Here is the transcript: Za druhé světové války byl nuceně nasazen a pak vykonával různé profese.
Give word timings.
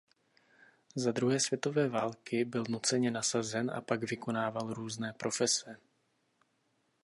Za 0.95 1.11
druhé 1.11 1.39
světové 1.39 1.89
války 1.89 2.45
byl 2.45 2.63
nuceně 2.69 3.11
nasazen 3.11 3.71
a 3.71 3.81
pak 3.81 4.09
vykonával 4.09 4.73
různé 4.73 5.13
profese. 5.13 5.77